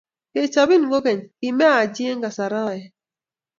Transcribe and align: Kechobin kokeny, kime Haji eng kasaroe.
Kechobin 0.33 0.83
kokeny, 0.91 1.21
kime 1.39 1.65
Haji 1.73 2.03
eng 2.11 2.23
kasaroe. 2.23 2.79